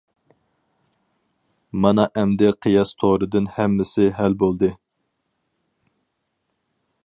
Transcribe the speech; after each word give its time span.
مانا 1.85 2.05
ئەمدى 2.21 2.49
قىياس 2.67 2.95
تورىدىن 3.03 3.51
ھەممىسى 3.59 4.09
ھەل 4.21 4.41
بولدى. 4.45 4.73